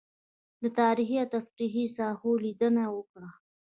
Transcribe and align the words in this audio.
له 0.61 0.69
تاريخي 0.79 1.15
او 1.23 1.27
تفريحي 1.35 1.83
ساحو 1.97 2.29
لېدنه 2.43 2.83
وکړه. 2.95 3.29